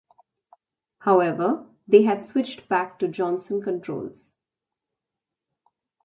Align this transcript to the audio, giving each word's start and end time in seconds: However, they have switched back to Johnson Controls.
However, 1.01 1.63
they 1.87 2.01
have 2.05 2.23
switched 2.23 2.67
back 2.67 2.97
to 2.97 3.07
Johnson 3.07 3.61
Controls. 3.61 4.35